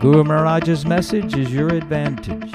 [0.00, 2.54] Guru Maharaj's message is your advantage.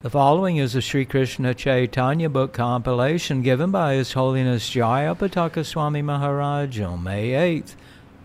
[0.00, 6.02] The following is a Sri Krishna Chaitanya book compilation given by His Holiness Jayapataka Swami
[6.02, 7.76] Maharaj on May 8,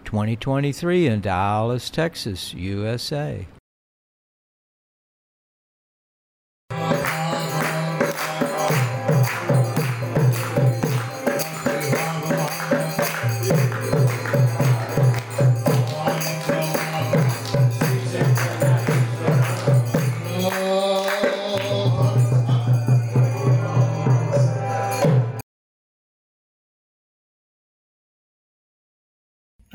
[0.03, 3.45] 2023 in Dallas, Texas, USA.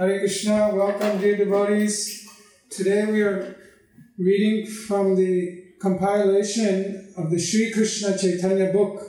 [0.02, 2.28] Hare Krishna, welcome dear devotees.
[2.70, 3.54] Today we are
[4.18, 9.00] reading from the compilation of the Sri Krishna Chaitanya book.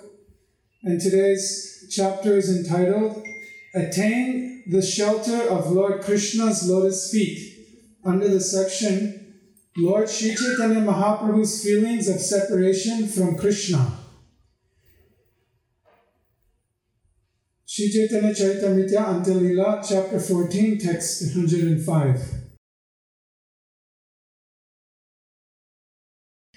[0.84, 3.26] And today's chapter is entitled
[3.74, 7.40] Attain the Shelter of Lord Krishna's Lotus Feet,
[8.06, 9.34] under the section
[9.76, 14.03] Lord Sri Chaitanya Mahaprabhu's Feelings of Separation from Krishna.
[17.74, 22.22] Sri Chaitanya Charitamrita Antilila, chapter 14, text 105.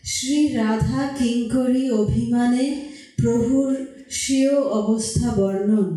[0.05, 2.67] Shri Radha কিঙ্করী অভিমানে
[3.21, 3.73] প্রভুর
[4.19, 5.91] স্বীয় অবস্থা বর্ণন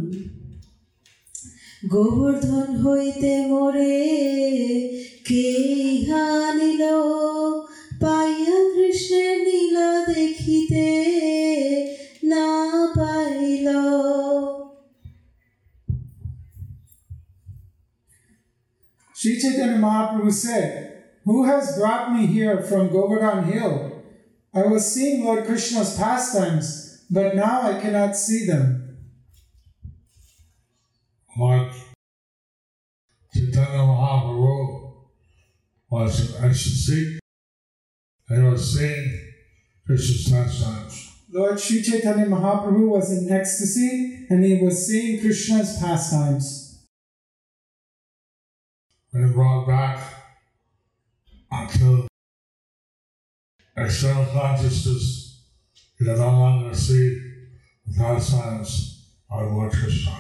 [1.84, 4.00] গোবর্ধন হইতে মোরে
[5.28, 5.48] কে
[5.88, 6.84] ইহা নিল
[8.02, 11.09] পাইয়া কৃষ্ণের নীলা দেখিতে
[19.20, 24.02] Sri Chaitanya Mahaprabhu said, Who has brought me here from Govardhan Hill?
[24.54, 28.98] I was seeing Lord Krishna's pastimes, but now I cannot see them.
[31.38, 31.70] Lord
[33.34, 34.94] Chaitanya Mahaprabhu
[35.90, 37.20] was ecstasy.
[38.30, 39.34] He was seeing
[39.86, 41.12] Krishna's pastimes.
[41.30, 46.69] Lord Sri Chaitanya Mahaprabhu was in ecstasy and he was seeing Krishna's pastimes.
[49.12, 50.14] When he brought back
[51.52, 52.08] until
[53.76, 55.42] external consciousness,
[55.98, 57.20] he could no longer see
[57.88, 60.16] the pastimes of Lord Krishna.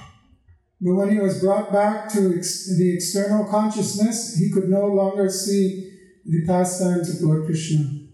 [0.81, 5.29] But when he was brought back to ex- the external consciousness, he could no longer
[5.29, 5.91] see
[6.25, 8.07] the pastimes of Lord Krishna.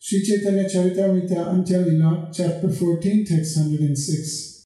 [0.00, 4.57] Sri Chaitanya Charitamrita Antyalila, chapter 14, text 106.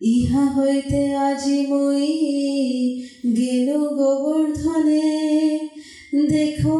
[0.00, 2.08] ইহা হইতে আজি মই
[3.38, 3.68] গেল
[3.98, 5.08] গোবর্ধনে
[6.32, 6.76] দেখো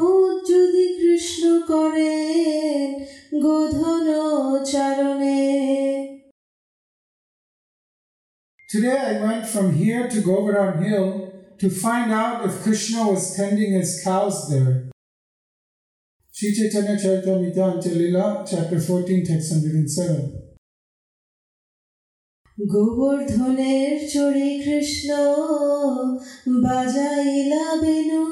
[0.51, 2.87] যদি কৃষ্ণ করেন
[3.45, 4.07] গোধন
[4.71, 5.43] চারণে
[8.73, 11.09] Today I went from here to Govardhan Hill
[11.61, 14.77] to find out if Krishna was tending his cows there.
[16.35, 20.40] Sri Chaitanya Charitamrita Antyalila, chapter 14, text 107.
[22.69, 25.11] গোবর্ধনের চড়ে কৃষ্ণ
[26.65, 28.25] বাজাইলা বেনু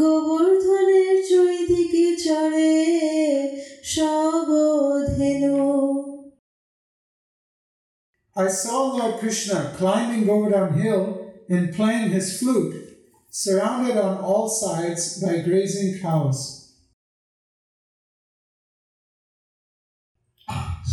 [0.00, 2.74] গোবর্ধনের চৈদিকে চড়ে
[3.94, 4.48] সব
[5.16, 5.56] ধেনু
[8.34, 11.04] I saw Lord Krishna climbing Govardhan Hill
[11.54, 12.74] and playing his flute,
[13.30, 16.38] surrounded on all sides by grazing cows.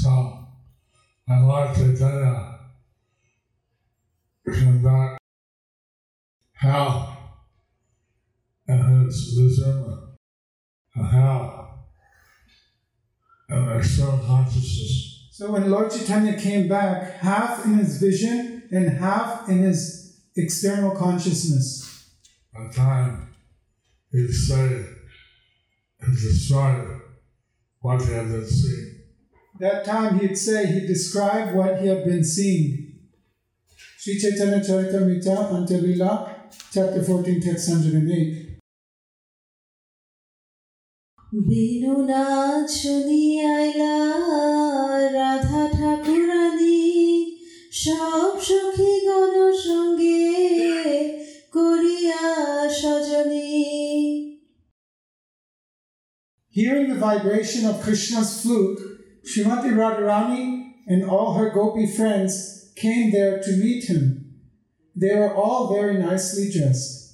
[0.02, 0.39] So,
[1.38, 2.60] Lord Chaitanya
[4.52, 5.20] came back,
[6.54, 7.18] how?
[8.68, 10.18] In his discernment,
[10.96, 11.82] and how?
[13.50, 19.48] In external consciousness, So when Lord Chaitanya came back, half in his vision and half
[19.48, 22.12] in his external consciousness,
[22.56, 23.36] at time
[24.12, 24.84] he say
[26.02, 26.88] and describe
[27.82, 28.99] what he had seeing.
[29.60, 32.94] That time he'd say he described what he had been seeing.
[33.98, 35.50] Sri Chaitanya Charitamrita
[36.72, 38.46] chapter 14, text 108.
[41.50, 43.96] Benu নাচ শুনিয়াইলা
[45.18, 46.82] রাধা ঠাকুরানি
[47.84, 49.36] সব সখী গণ
[49.68, 50.22] সঙ্গে
[51.56, 52.24] করিয়া
[56.58, 58.89] Hearing the vibration of Krishna's flute,
[59.30, 64.26] Shrimati Radharani and all her gopi friends came there to meet him.
[64.96, 67.14] They were all very nicely dressed.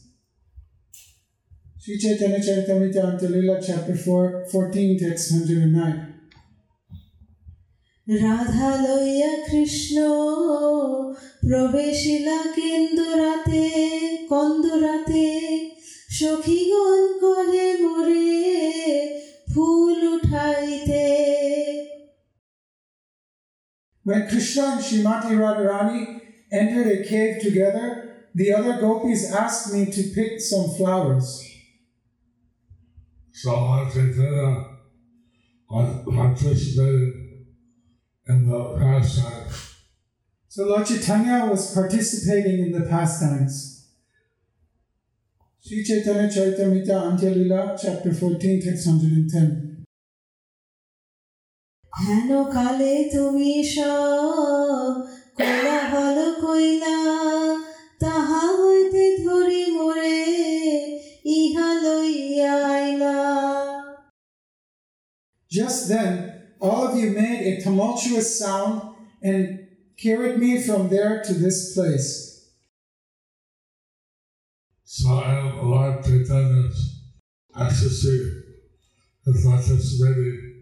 [1.81, 6.11] Sri Chaitanya Charitamrita Antyalila, chapter 4, 14, text 109.
[8.07, 9.97] রাধালইয়া Krishna
[11.47, 13.65] প্রবেশিলা কেন্দুরাতে
[14.31, 15.27] কন্দুরাতে
[16.17, 17.01] সখীগণ
[19.51, 21.24] ফুল উঠাইতে
[24.05, 26.21] when Krishna and Srimati Radharani
[26.51, 31.43] entered a cave together, the other gopis asked me to pick some flowers.
[33.33, 33.51] So
[33.91, 34.67] Chaitanya
[35.67, 37.47] was participating
[38.27, 39.47] in the pastime.
[40.49, 43.89] So Lord Chaitanya was participating in the pastimes.
[45.61, 49.74] Sri Chaitanya Charitamrita Antyalila, chapter 14, text 110.
[51.98, 54.92] হেন কালে তুমি সব
[55.38, 56.98] কোলাহল কইলা
[58.02, 60.20] তাহা হইতে ধরি মোরে
[61.38, 63.18] ইহা লইয়া আইলা
[65.58, 66.12] Just then,
[66.64, 68.74] all of you made a tumultuous sound
[69.28, 69.40] and
[70.02, 72.10] carried me from there to this place.
[74.96, 76.78] So in Lord Chaitanya's
[77.64, 78.18] ecstasy
[79.28, 80.53] is participating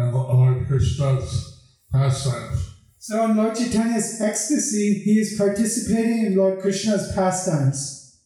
[0.00, 2.74] in Lord Krishna's pastimes.
[2.98, 8.18] So in Lord Chaitanya's ecstasy, he is participating in Lord Krishna's pastimes.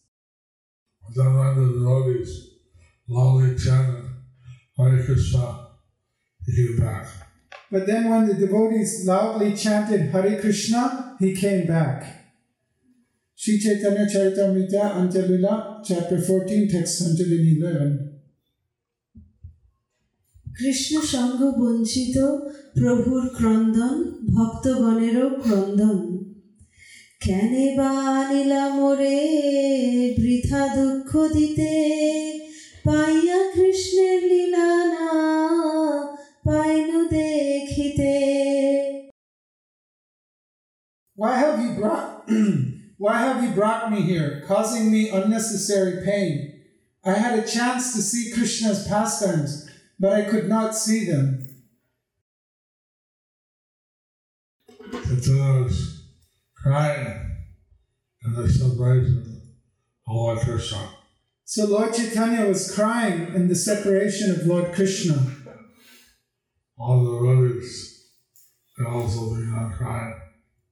[1.15, 2.51] Then when the devotees
[3.09, 4.05] loudly chanted
[4.77, 5.69] Hare Krishna,
[6.45, 7.07] he came back.
[7.71, 12.25] But then when the devotees loudly chanted Hare Krishna, he came back.
[13.37, 18.14] Sri Chaitanya Charitamrita chapter 14, text 111.
[20.55, 22.17] Krishna সঙ্গ বঞ্চিত
[22.77, 23.97] প্রভুর ক্রন্দন
[24.35, 25.99] ভক্তগণেরও ক্রন্দন
[27.21, 29.21] কেনে বা আনিলা মোরে
[30.19, 31.75] বৃথা দুঃখ দিতে
[32.87, 35.11] পাইয়া কৃষ্ণের লীলা না
[36.47, 38.15] পাইনু দেখিতে
[41.19, 42.09] Why have you brought
[42.99, 46.33] why have you brought me here, causing me unnecessary pain?
[47.05, 49.64] I had a chance to see Krishna's pastimes,
[49.99, 51.47] but I could not see them.
[54.93, 56.05] Chaitanya was
[56.57, 57.31] crying
[58.25, 59.43] in the celebration
[60.07, 60.89] of Lord Krishna.
[61.45, 65.19] So Lord Chaitanya was crying in the separation of Lord Krishna.
[66.79, 67.95] All the devotees
[68.77, 70.21] they also began crying.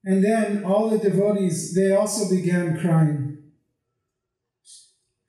[0.03, 3.37] And then all the devotees, they also began crying.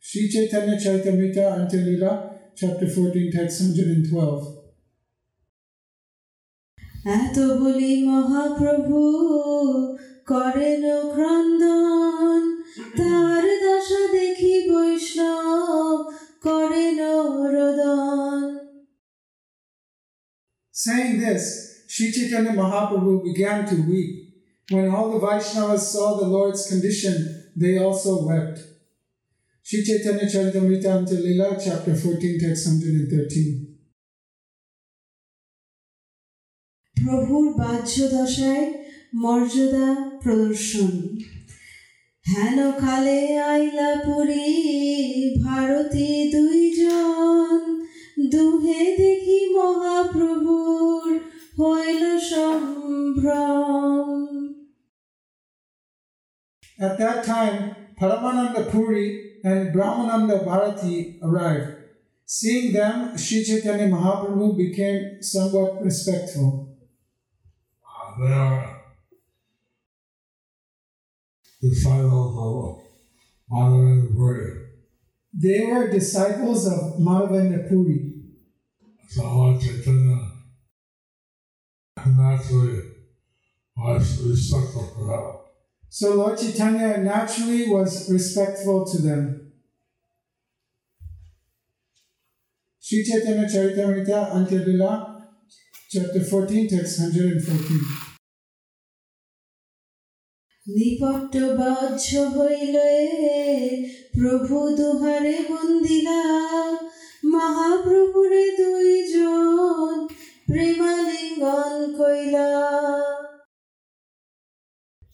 [0.01, 4.60] Sri Chaitanya Charitamrita Antyalila, chapter 14, text 112.
[7.20, 9.00] এত বলি মহাপ্রভু
[10.32, 10.84] করেন
[11.14, 12.42] ক্রন্দন
[12.98, 15.98] তার দশা দেখি বৈষ্ণব
[16.46, 17.00] করেন
[17.54, 18.42] রোদন
[20.74, 21.44] Saying this,
[21.92, 24.12] Sri Chaitanya Mahaprabhu began to weep.
[24.70, 27.16] When all the Vaishnavas saw the Lord's condition,
[27.62, 28.58] they also wept.
[29.67, 33.47] Sri Chaitanya Charitamrita Antilila, chapter 14, text 113.
[37.05, 38.67] প্রভুর বাহ্য দশায়
[39.15, 40.95] মর্যাদা প্রদর্শন।
[42.29, 44.51] হেন কালে আইলা পুরী
[45.45, 47.83] ভারতী দুইজন।
[48.31, 51.21] দুহে দেখি মহাপ্রভুর
[51.61, 54.09] হইল সম্ভ্রম।
[56.79, 61.77] At that time, Paramananda Puri and Brahmananda Bharati arrived.
[62.27, 66.77] Seeing them, Sri Chaitanya Mahaprabhu became somewhat respectful.
[68.19, 68.81] They are
[71.61, 72.83] disciples of
[73.51, 74.51] Madhavendra Puri.
[75.35, 78.13] They were disciples of Madhavendra Puri.
[79.09, 80.31] So Lord Chaitanya
[82.07, 82.83] naturally
[83.77, 85.44] was respectful for them.
[85.97, 89.53] So Lord Chaitanya naturally was respectful to them.
[92.81, 95.23] Sri Chaitanya Charitamrita Antyalila,
[95.89, 98.11] chapter 14, text 114.
[100.67, 102.91] নিপট্ট বাহ্য হইলে
[104.17, 106.23] প্রভু দুহারে বন্দিলা
[107.33, 109.95] মহাপ্রভুরে দুইজন
[110.49, 112.49] প্রেমালিঙ্গন কইলা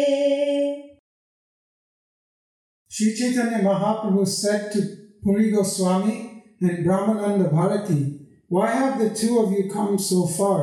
[2.95, 4.79] Sri Chaitanya Mahaprabhu said to
[5.23, 6.17] Puri Goswami
[6.61, 8.03] and Brahmananda Bharati,
[8.55, 10.61] Why have the two of you come so far?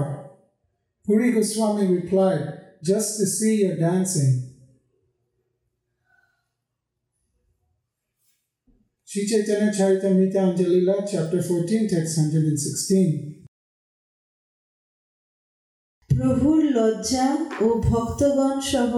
[1.06, 2.44] Puri Goswami replied,
[2.90, 4.34] Just to see your dancing.
[9.15, 13.09] Sri Chaitanya Charitamrita Anjalila, chapter 14, text 116.
[16.09, 18.93] প্রভুর লজ্জা ও ভক্তগণ সহ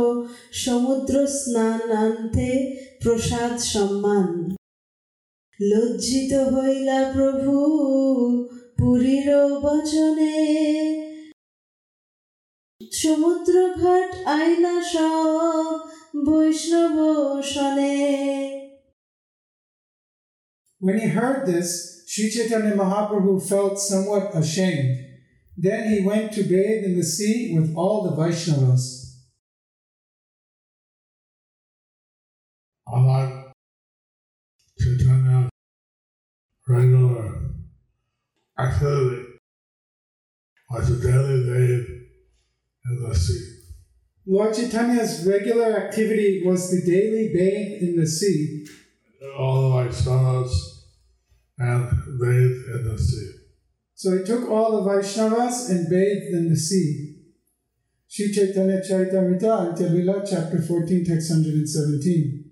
[0.53, 2.49] সমুদ্র স্নান আনতে
[3.03, 4.57] প্রসাদ সম্মান।
[5.61, 7.53] লজ্জিত হইলা প্রভু
[8.79, 9.29] পুরীর
[9.61, 10.37] বচনে।
[12.93, 15.79] সমুদ্র ঘাট আইলা সব
[16.27, 16.97] বৈষ্ণব
[17.43, 18.64] শনে।
[20.85, 24.99] When he heard this, Sri Chaitanya Mahaprabhu felt somewhat ashamed.
[25.57, 29.15] Then he went to bathe in the sea with all the Vaishnavas.
[32.87, 33.53] Unlike
[34.79, 35.49] Chaitanya,
[36.69, 37.55] regular
[38.59, 39.25] activity
[40.69, 41.87] was a daily bathe
[42.85, 43.57] in the sea.
[44.27, 48.67] Lord Chaitanya's regular activity was to daily bathe in the sea.
[49.39, 50.74] All the Vaishnavas
[51.59, 53.31] and bathed in the sea.
[53.95, 57.15] So he took all the Vaishnavas and bathed in the sea.
[58.09, 62.45] Sri Chaitanya Charitamrita Antya Lila, chapter 14, text 117.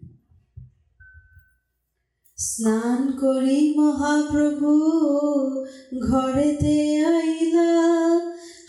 [2.48, 4.72] স্নান করি মহাপ্রভু
[6.08, 6.76] ঘরেতে
[7.18, 7.72] আইলা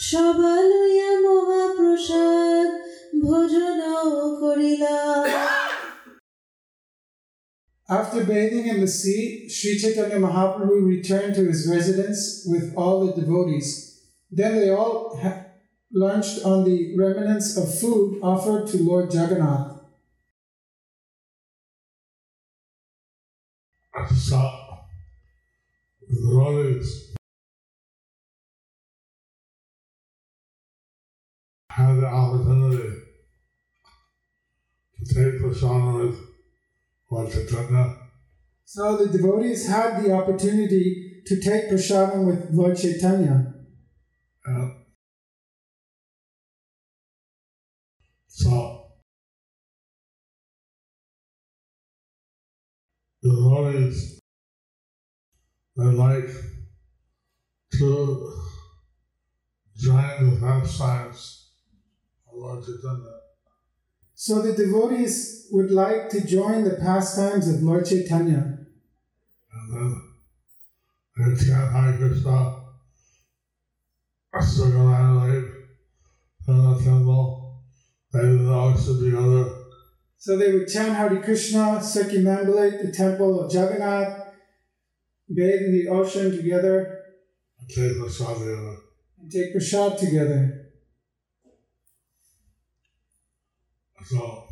[0.10, 2.70] সবালয়া মহাপ্রসাদ
[3.24, 3.80] ভোজন
[4.42, 4.98] করিলা
[7.90, 13.22] after bathing in the sea, Sri Chaitanya Mahaprabhu returned to his residence with all the
[13.22, 14.02] devotees.
[14.32, 15.46] Then they all ha-
[15.94, 19.82] lunched on the remnants of food offered to Lord Jagannath.
[23.94, 24.50] The
[26.10, 27.04] the
[31.70, 33.00] had the opportunity
[34.98, 36.33] to take prasad with
[38.66, 43.54] So the devotees had the opportunity to take prasadam with Lord Chaitanya.
[44.46, 44.72] and
[48.28, 48.88] so
[53.22, 54.20] the devotees
[55.78, 56.30] they like
[57.74, 58.34] to
[59.78, 61.52] join the pastimes
[62.28, 63.33] of Lord Chaitanya.
[64.26, 68.58] So the devotees would like to join the pastimes of Lord Chaitanya.
[69.52, 70.02] And then
[71.18, 72.56] they chant Hare Krishna,
[76.48, 77.64] in the temple,
[78.14, 79.56] they would also be other
[80.18, 84.36] So they would chant Hare Krishna, circumambulate the temple of Jagannath,
[85.28, 87.02] bathe in the ocean together,
[87.60, 88.78] and take the together.
[89.20, 90.63] and take prasad together.
[94.06, 94.48] So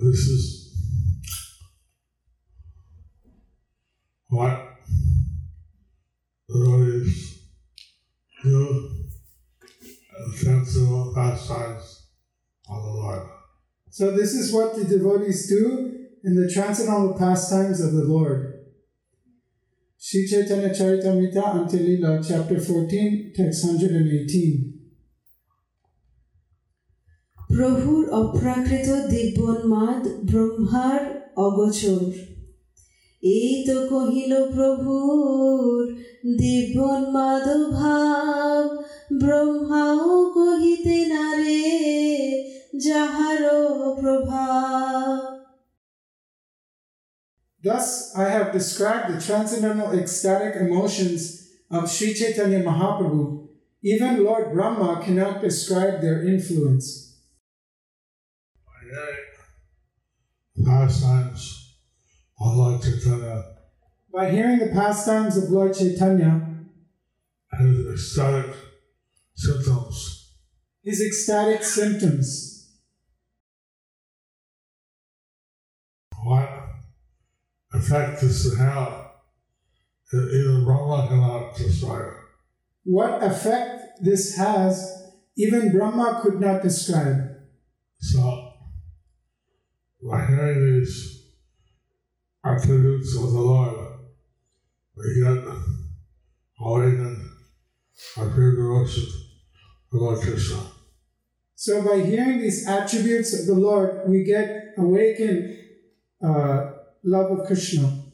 [0.00, 0.72] this is
[4.28, 4.74] what
[6.48, 7.48] the devotees
[8.42, 9.08] do
[10.14, 12.08] in the sensual pastimes
[12.68, 13.28] of the Lord.
[13.90, 18.52] So this is what the devotees do in the transcendental pastimes of the Lord.
[19.98, 24.75] Sri Chaitanya Charitamrita Antyalila, chapter 14, text 118.
[27.55, 31.01] প্রভুর অপ্রাকৃত দিব্যোন্মাদ ব্রহ্মার
[31.45, 32.05] অগোচর
[33.23, 35.81] এই তো কহিল প্রভুর
[36.41, 38.65] দিব্যন্মাদ ভাব
[39.21, 41.63] ব্রহ্মাও কহিতে নারে
[42.85, 43.59] যাহারো
[44.01, 45.17] প্রভাব
[47.63, 51.21] Thus, I have described the transcendental ecstatic emotions
[51.71, 53.23] of Sri Chaitanya Mahaprabhu.
[53.83, 57.04] Even Lord Brahma cannot describe their influence.
[60.64, 61.76] Pastimes
[62.40, 63.44] of Lord Chaitanya,
[64.12, 66.64] By hearing the pastimes of Lord Chaitanya,
[67.58, 68.54] his ecstatic
[69.34, 70.34] symptoms,
[70.82, 72.76] his ecstatic symptoms,
[76.24, 76.48] what
[77.72, 79.06] effect this have,
[80.12, 82.12] even Brahma cannot describe.
[82.84, 87.32] what effect this has, even Brahma could not describe.
[87.98, 88.45] So,
[90.64, 91.32] these
[92.44, 93.76] attributes of the Lord,
[99.98, 100.60] Lord Krishna.
[101.56, 105.58] So, by hearing these attributes of the Lord, we get awakened
[106.22, 106.72] uh,
[107.02, 108.04] love of Krishna.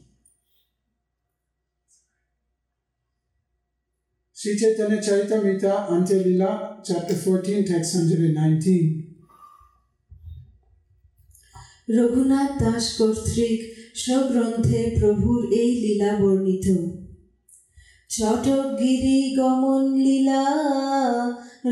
[4.33, 9.02] Sri Chaitanya Charitamrita Antya-lila, chapter 14, text 119.
[11.87, 13.59] Raghunath Das কর্তৃক
[14.03, 16.67] স্বগ্রন্থে প্রভুর এই লীলা বর্ণিত
[18.09, 20.43] চটকগিরি গমন লীলা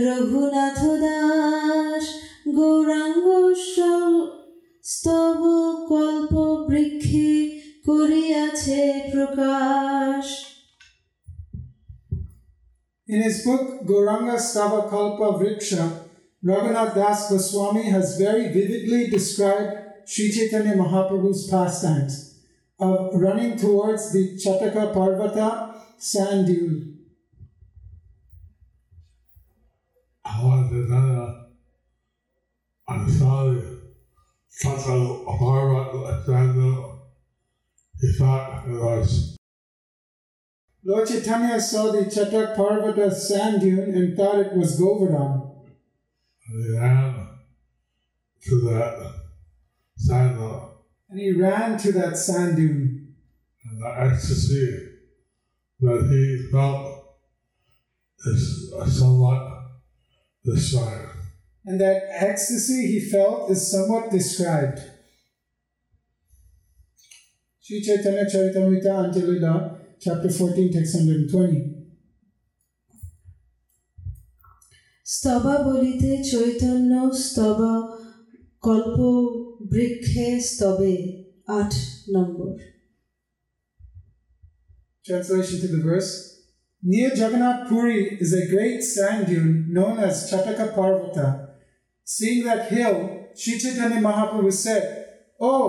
[0.06, 2.03] রঘুনাথ দাস
[2.58, 3.25] গৌরাঙ্গ
[4.86, 5.41] স্তব
[5.89, 6.34] কল্প
[6.68, 7.32] বৃক্ষে
[7.88, 8.82] করিয়াছে
[9.13, 10.25] প্রকাশ
[13.08, 15.84] In his book Gauranga Stava Kalpa Vriksha,
[16.44, 19.72] Raghunath Das Goswami has very vividly described
[20.05, 22.39] Sri Chaitanya Mahaprabhu's pastimes
[22.79, 26.99] of running towards the Chataka Parvata sand dune.
[30.43, 31.39] Lord Chaitanya
[33.10, 33.82] saw the
[34.62, 36.99] Chatak Parvat Sandal,
[37.99, 39.38] he thought it was
[40.84, 45.52] Lord Chaitanya saw the Chatak Parvata sand dune and thought it was Govardhan.
[46.47, 47.28] and he ran
[48.43, 49.20] to that
[50.05, 50.69] Sandra.
[51.09, 53.15] And he ran to that sand dune.
[53.63, 54.87] And the ecstasy
[55.79, 57.17] that he felt
[58.25, 59.43] is uh, somewhat
[60.43, 61.17] described.
[61.65, 64.79] And that ecstasy he felt is somewhat described.
[67.61, 71.81] Sri Chaitanya Charitamrita Antyalila, chapter 14, text 120.
[75.13, 76.93] স্তবা বলিতে চৈতন্য
[77.25, 77.59] স্তব
[78.65, 79.11] kalpo.
[79.74, 80.93] বৃক্ষে স্তবে
[81.60, 81.74] আট
[82.15, 82.52] নম্বর
[85.08, 86.12] Translation to the verse
[86.84, 91.28] Near Jagannath Puri is a great sand dune known as Chataka Parvata.
[92.04, 92.95] Seeing that hill,
[93.36, 94.84] Sri Chaitanya Mahaprabhu said,
[95.39, 95.67] Oh,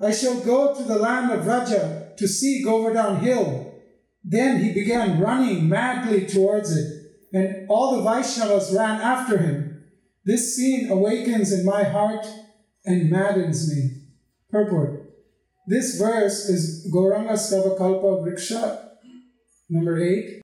[0.00, 3.46] I shall go to the land of Vraja to see Govardhan Hill.
[4.22, 6.88] Then he began running madly towards it,
[7.32, 9.82] and all the Vaishnavas ran after him.
[10.26, 12.26] This scene awakens in my heart
[12.84, 14.02] and maddens me.
[14.50, 15.12] Purport.
[15.66, 18.88] This verse is Gauranga Stavakalpa Vriksha,
[19.68, 20.42] number 8.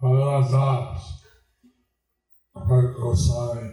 [0.00, 1.22] Bhagavan Das,
[2.56, 3.70] Bhagavan Goswami,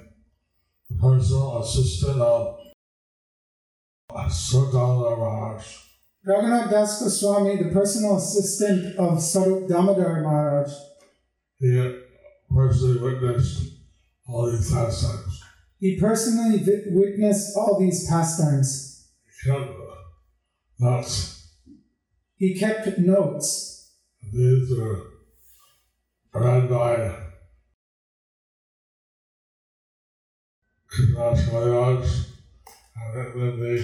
[0.90, 2.60] the personal assistant of
[4.12, 5.64] Maharaj.
[6.28, 10.72] Raghunath Das Goswami, the personal assistant of Sarup Damodar Maharaj,
[11.60, 12.05] He
[12.56, 13.74] personally witnessed
[14.28, 15.44] all these pastimes.
[15.80, 19.12] he personally vi- witnessed all these pastimes.
[19.26, 19.70] He kept
[20.80, 21.52] notes.
[22.38, 23.92] He kept notes.
[24.34, 25.04] These are
[26.34, 27.16] read by
[30.90, 32.08] Krishna Maharaj
[32.96, 33.84] and then they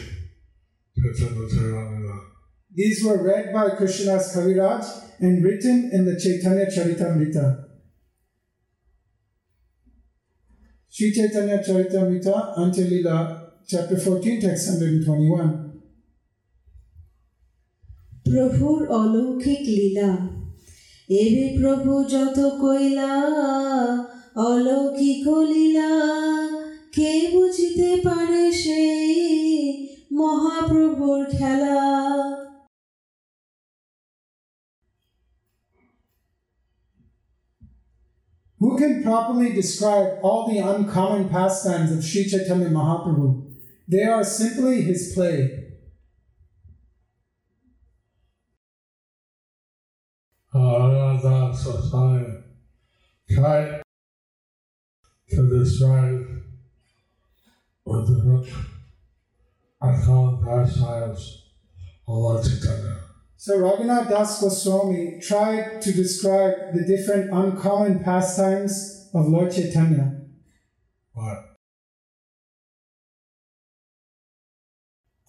[2.73, 4.85] These were read by Krishnadas Kaviraj
[5.19, 7.70] and written in the Chaitanya Charitamrita.
[11.01, 15.49] Sri Chaitanya Charitamrita, Antilila, chapter 14, text 121.
[18.25, 20.11] প্রভুর অলৌকিক লীলা
[21.09, 23.13] এবে প্রভু যত কইলা
[24.47, 25.91] অলৌকিক লীলা
[26.95, 29.09] কে বুঝিতে পারে সেই
[30.19, 31.79] মহাপ্রভুর খেলা
[38.71, 43.51] Who can properly describe all the uncommon pastimes of Sri Chaitanya Mahaprabhu?
[43.85, 45.73] They are simply his play.
[55.31, 56.27] To describe
[57.83, 58.07] with
[62.41, 63.10] Chaitanya.
[63.43, 70.21] So Raghunath Das Goswami tried to describe the different uncommon pastimes of Lord Chaitanya.
[71.15, 71.55] But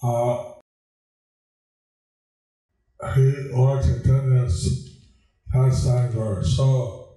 [0.03, 0.53] uh,
[3.14, 4.90] he, Lord Chaitanya's
[5.51, 7.14] pastimes are so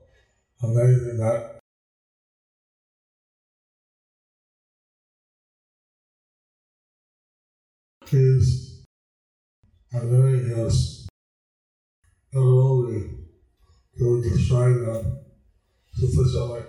[0.64, 1.60] amazing that
[9.96, 11.08] he's doing his
[12.36, 13.10] ability
[13.98, 15.20] to describe them
[15.94, 16.64] sufficiently.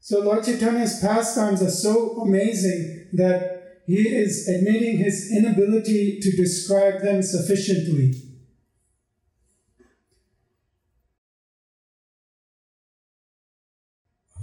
[0.00, 7.00] So Lord Chaitanya's pastimes are so amazing that he is admitting his inability to describe
[7.02, 8.14] them sufficiently.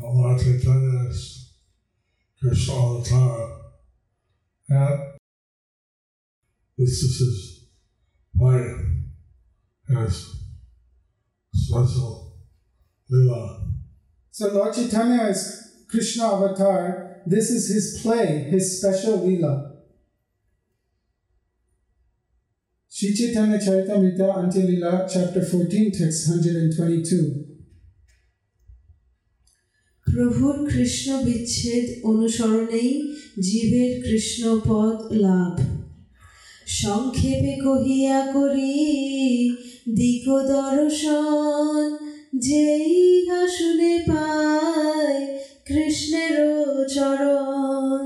[0.01, 1.53] Lord Chaitanya is
[2.39, 3.59] Krishna Avatar.
[4.69, 4.99] And
[6.77, 7.52] this is his
[8.42, 8.74] way,
[9.88, 10.16] his
[11.52, 12.38] special
[13.10, 13.72] lila.
[14.30, 17.22] So Lord Chaitanya is Krishna avatar.
[17.26, 19.74] This is his play, his special lila.
[22.88, 27.48] Sri Chaitanya Charitamrita Antya-lila, chapter 14, text 122.
[30.06, 32.90] প্রভুর কৃষ্ণ বিচ্ছেদ অনুসরণেই
[33.46, 35.54] জীবের কৃষ্ণপদ লাভ
[36.80, 38.76] সংক্ষেপে কহিয়া করি
[39.98, 41.82] দিক দর্শন
[42.46, 42.96] যেই
[43.28, 45.20] হাসুনে পায়
[45.68, 46.36] কৃষ্ণের
[46.94, 48.04] চরণ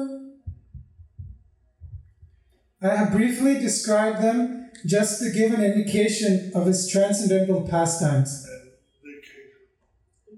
[2.82, 4.38] I have briefly described them
[4.94, 8.30] just to give an indication of his transcendental pastimes.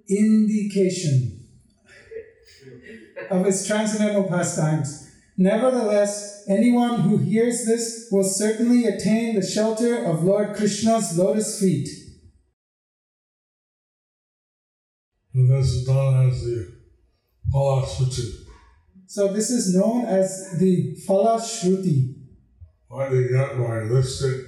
[0.07, 1.15] Indication
[3.31, 4.89] of his transcendental pastimes.
[5.39, 11.88] Nevertheless, anyone who hears this will certainly attain the shelter of Lord Krishna's lotus feet.
[15.34, 16.74] And this is known as the
[17.54, 18.46] Phala Shruti.
[19.06, 22.16] So, this is known as the Phala Shruti.
[22.88, 24.46] What you get by listening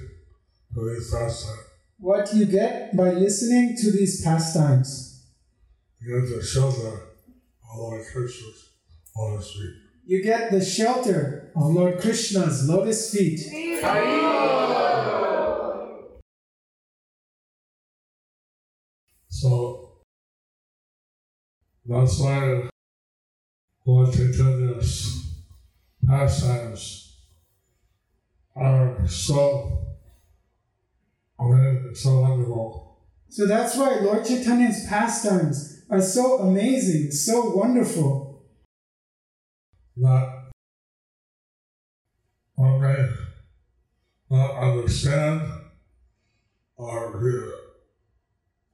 [0.74, 1.68] to these pastimes.
[1.98, 5.24] What you get by listening to these pastimes.
[6.00, 8.70] You get the shelter of Lord Krishna's
[9.16, 9.81] lotus feet.
[10.04, 13.38] You get the shelter of Lord Krishna's lotus feet.
[19.28, 20.02] So
[21.86, 22.68] that's why
[23.86, 25.22] Lord Chaitanya's
[26.06, 27.16] pastimes
[28.56, 29.96] are so
[31.38, 32.98] amazing, so wonderful.
[33.28, 38.31] So that's why Lord Chaitanya's pastimes are so amazing, so wonderful.
[39.96, 40.50] That
[42.54, 43.08] one may
[44.30, 45.52] not understand
[46.76, 47.12] or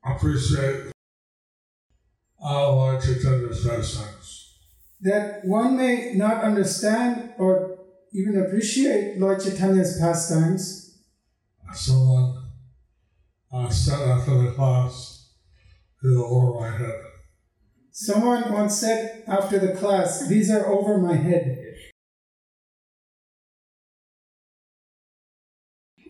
[0.04, 0.92] appreciate
[2.40, 4.58] our Lord Chaitanya's pastimes.
[5.00, 7.78] That one may not understand or
[8.12, 10.98] even appreciate Lord Chaitanya's pastimes.
[11.74, 12.44] Someone
[13.52, 15.30] uh, said after the class,
[16.02, 17.07] is over my head.
[18.00, 21.58] Someone once said after the class, These are over my head.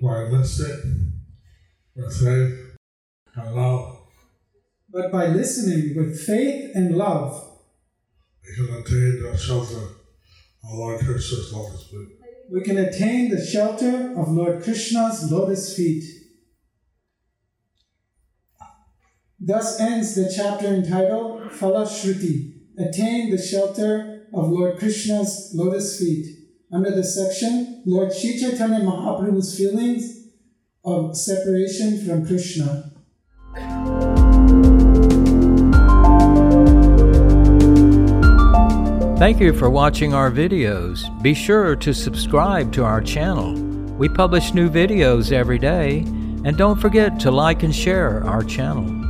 [0.02, 1.12] By listening
[1.96, 2.76] with faith
[3.34, 4.06] and love,
[4.90, 7.58] But by listening with faith and love,
[8.46, 9.78] we can attain the shelter
[10.64, 12.08] of Lord Krishna's lotus feet.
[12.52, 16.04] we can attain the shelter of Lord Krishna's lotus feet.
[19.40, 26.26] Thus ends the chapter entitled Phala Shruti, Attain the Shelter of Lord Krishna's Lotus Feet,
[26.72, 30.28] under the section Lord Sri Chaitanya Mahaprabhu's Feelings
[30.84, 32.92] of Separation from Krishna.
[39.18, 41.00] Thank you for watching our videos.
[41.22, 43.54] Be sure to subscribe to our channel.
[43.96, 46.04] We publish new videos every day,
[46.44, 49.07] and don't forget to like and share our channel.